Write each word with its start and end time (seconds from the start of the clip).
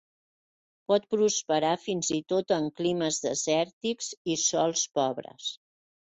Pot 0.91 1.03
prosperar 1.13 1.73
fins 1.83 2.07
i 2.15 2.17
tot 2.33 2.53
en 2.57 2.65
climes 2.79 3.19
desèrtics 3.25 4.09
i 4.33 4.39
sòls 4.45 4.87
pobres. 5.01 5.51